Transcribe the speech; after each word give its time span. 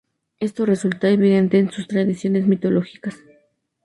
Esto 0.39 0.65
resulta 0.65 1.09
evidente 1.11 1.59
en 1.59 1.69
sus 1.69 1.87
tradiciones 1.87 2.47
mitológicas. 2.47 3.17